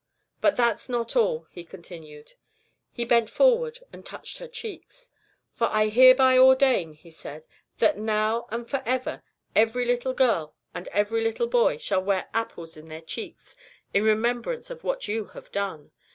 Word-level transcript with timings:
"'But 0.39 0.55
that's 0.55 0.89
not 0.89 1.15
all,' 1.15 1.45
He 1.51 1.63
continued. 1.63 2.33
"He 2.91 3.05
bent 3.05 3.29
forward 3.29 3.77
and 3.93 4.03
touched 4.03 4.39
her 4.39 4.47
cheeks. 4.47 5.11
"'For 5.53 5.67
I 5.67 5.89
hereby 5.89 6.39
ordain,' 6.39 6.93
He 6.95 7.11
said, 7.11 7.43
'that 7.77 7.99
now 7.99 8.47
and 8.49 8.67
for 8.67 8.81
ever 8.83 9.21
every 9.55 9.85
little 9.85 10.15
girl 10.15 10.55
and 10.73 10.87
every 10.87 11.21
little 11.21 11.45
boy 11.45 11.77
shall 11.77 12.01
wear 12.03 12.29
apples 12.33 12.75
in 12.75 12.87
their 12.87 13.01
cheeks 13.01 13.55
in 13.93 14.03
remembrance 14.03 14.71
of 14.71 14.83
what 14.83 15.07
you 15.07 15.25
have 15.37 15.51
done. 15.51 15.91